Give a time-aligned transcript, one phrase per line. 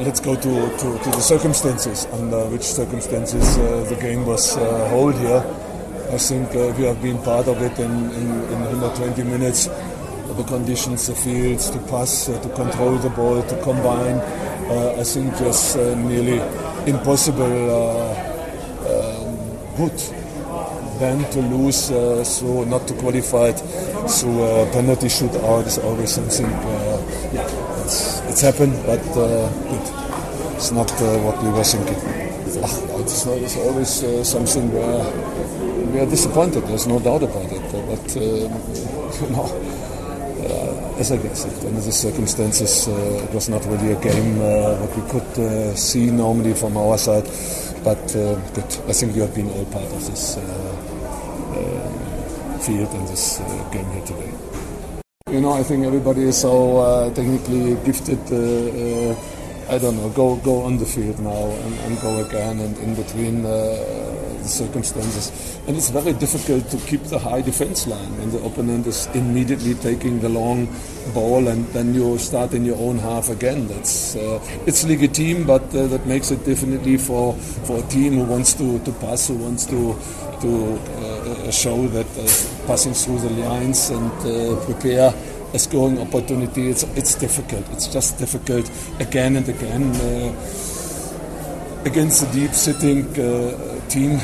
[0.00, 4.88] let's go to, to, to, the circumstances, under which circumstances uh, the game was uh,
[4.88, 5.44] held here.
[6.10, 9.66] I think uh, we have been part of it in, in, in 120 minutes.
[9.66, 14.16] The conditions, the fields, to pass, uh, to control the ball, to combine.
[14.70, 16.38] Uh, I think was uh, nearly
[16.88, 17.44] impossible.
[18.88, 19.36] Um,
[19.76, 19.98] good
[20.98, 21.86] then to lose
[22.28, 26.44] so not to qualify through a penalty shootout is always something.
[27.32, 27.69] yeah,
[28.30, 30.56] it's, happened, but uh, good.
[30.56, 31.96] It's not uh, what we were thinking.
[32.62, 36.64] Ah, it's, it's always uh, something where we are disappointed.
[36.64, 37.64] There's no doubt about it.
[37.74, 38.20] Uh, but uh,
[39.24, 39.48] you know,
[40.44, 44.38] uh, as I guess it, under the circumstances, uh, it was not really a game
[44.38, 47.24] what we could see normally from our side.
[47.82, 48.04] But
[48.54, 48.70] good.
[48.88, 50.34] I think you have been all part of this
[52.66, 53.38] field and this
[53.72, 54.49] game here today.
[55.30, 58.18] You know, I think everybody is so technically gifted.
[59.70, 62.96] I don't know, go go on the field now and, and go again and in
[62.96, 63.50] between uh,
[64.42, 65.30] the circumstances.
[65.68, 69.74] And it's very difficult to keep the high defense line when the opponent is immediately
[69.74, 70.66] taking the long
[71.14, 73.68] ball and then you start in your own half again.
[73.68, 78.24] That's uh, it's legitimate, but uh, that makes it definitely for for a team who
[78.24, 79.94] wants to, to pass, who wants to
[80.40, 85.12] to uh, show that uh, passing through the lines and uh, prepare
[85.52, 86.68] a scoring opportunity.
[86.68, 87.68] It's it's difficult.
[87.72, 88.70] It's just difficult
[89.00, 90.32] again and again uh,
[91.84, 94.20] against a deep sitting uh, team,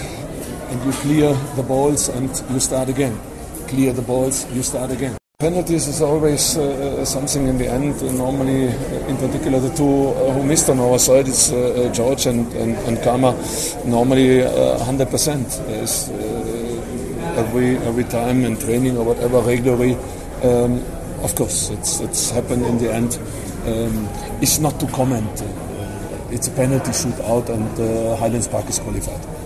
[0.70, 3.18] and you clear the balls and you start again.
[3.68, 5.16] Clear the balls, you start again.
[5.38, 8.00] Penalties is always uh, something in the end.
[8.16, 12.24] normally, uh, in particular, the two uh, who missed on our side is uh, George
[12.24, 13.32] and, and, and Kama.
[13.84, 16.08] Normally, 100% is
[17.36, 19.94] every every time in training or whatever regularly.
[20.42, 20.82] Um,
[21.22, 23.18] of course, it's it's happened in the end.
[23.66, 24.08] Um,
[24.40, 25.42] it's not to comment.
[25.42, 29.36] Uh, it's a penalty shootout, and uh, Highlands Park is qualified.